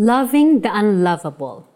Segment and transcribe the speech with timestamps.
[0.00, 1.68] Loving the unlovable.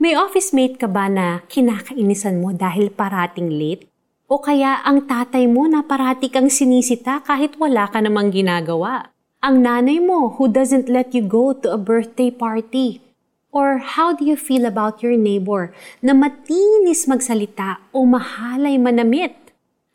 [0.00, 3.84] May office mate ka ba na kinakainisan mo dahil parating late?
[4.32, 9.12] O kaya ang tatay mo na parati kang sinisita kahit wala ka namang ginagawa?
[9.44, 13.04] Ang nanay mo who doesn't let you go to a birthday party?
[13.52, 19.36] Or how do you feel about your neighbor na matinis magsalita o mahalay manamit?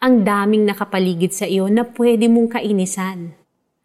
[0.05, 3.33] Ang daming nakapaligid sa iyo na pwede mong kainisan.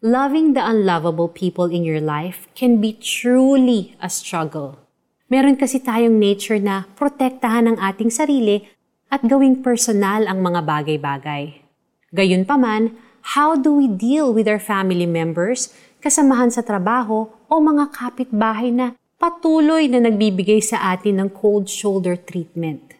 [0.01, 4.81] Loving the unlovable people in your life can be truly a struggle.
[5.29, 8.65] Meron kasi tayong nature na protektahan ang ating sarili
[9.13, 11.61] at gawing personal ang mga bagay-bagay.
[12.17, 12.97] Gayunpaman,
[13.37, 15.69] how do we deal with our family members,
[16.01, 22.17] kasamahan sa trabaho o mga kapitbahay na patuloy na nagbibigay sa atin ng cold shoulder
[22.17, 22.97] treatment?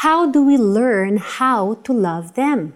[0.00, 2.72] How do we learn how to love them?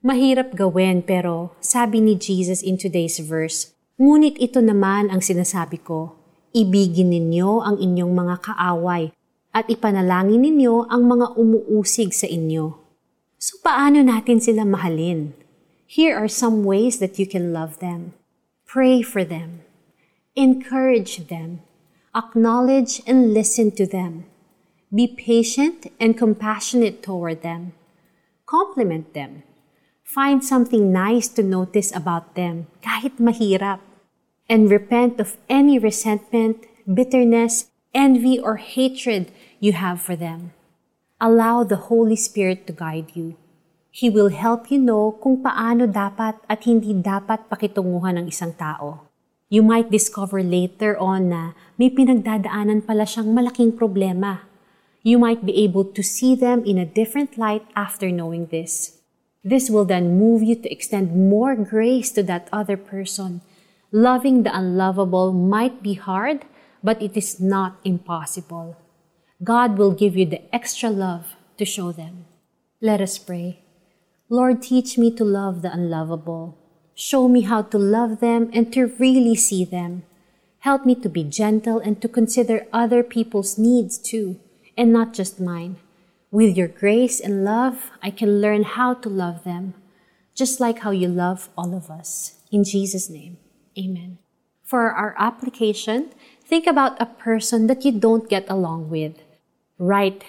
[0.00, 6.16] Mahirap gawin pero sabi ni Jesus in today's verse, Ngunit ito naman ang sinasabi ko,
[6.56, 9.12] ibigin ninyo ang inyong mga kaaway
[9.52, 12.80] at ipanalangin ninyo ang mga umuusig sa inyo.
[13.36, 15.36] So paano natin sila mahalin?
[15.84, 18.16] Here are some ways that you can love them.
[18.64, 19.68] Pray for them.
[20.32, 21.60] Encourage them.
[22.16, 24.24] Acknowledge and listen to them.
[24.88, 27.76] Be patient and compassionate toward them.
[28.48, 29.44] Compliment them
[30.10, 33.78] Find something nice to notice about them, kahit mahirap.
[34.50, 39.30] And repent of any resentment, bitterness, envy, or hatred
[39.62, 40.50] you have for them.
[41.22, 43.38] Allow the Holy Spirit to guide you.
[43.94, 49.06] He will help you know kung paano dapat at hindi dapat pakitunguhan ng isang tao.
[49.46, 54.42] You might discover later on na may pinagdadaanan pala siyang malaking problema.
[55.06, 58.99] You might be able to see them in a different light after knowing this.
[59.42, 63.40] This will then move you to extend more grace to that other person.
[63.90, 66.44] Loving the unlovable might be hard,
[66.82, 68.76] but it is not impossible.
[69.42, 72.26] God will give you the extra love to show them.
[72.80, 73.60] Let us pray.
[74.28, 76.56] Lord, teach me to love the unlovable.
[76.94, 80.02] Show me how to love them and to really see them.
[80.60, 84.38] Help me to be gentle and to consider other people's needs too,
[84.76, 85.76] and not just mine.
[86.30, 89.74] With your grace and love, I can learn how to love them,
[90.34, 92.38] just like how you love all of us.
[92.54, 93.38] In Jesus' name,
[93.76, 94.18] amen.
[94.62, 96.14] For our application,
[96.46, 99.18] think about a person that you don't get along with.
[99.76, 100.22] Write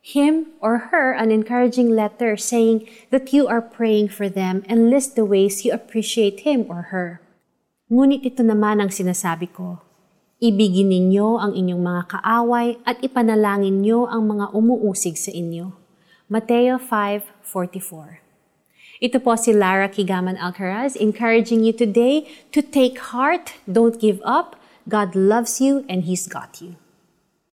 [0.00, 5.16] him or her an encouraging letter saying that you are praying for them and list
[5.16, 7.20] the ways you appreciate him or her.
[7.90, 9.82] Ngunit ito naman ang sinasabi ko,
[10.40, 15.76] Ibigin ninyo ang inyong mga kaaway at ipanalangin nyo ang mga umuusig sa inyo.
[16.32, 22.24] Mateo 5.44 Ito po si Lara Kigaman Alcaraz encouraging you today
[22.56, 24.56] to take heart, don't give up,
[24.88, 26.80] God loves you and He's got you.